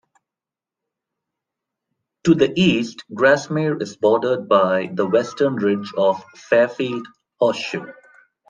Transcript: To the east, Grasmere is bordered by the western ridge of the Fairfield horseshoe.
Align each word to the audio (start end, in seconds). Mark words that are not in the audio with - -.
To 2.23 2.33
the 2.33 2.51
east, 2.55 3.03
Grasmere 3.13 3.79
is 3.79 3.97
bordered 3.97 4.49
by 4.49 4.89
the 4.91 5.05
western 5.05 5.57
ridge 5.57 5.93
of 5.95 6.17
the 6.17 6.39
Fairfield 6.39 7.07
horseshoe. 7.39 7.85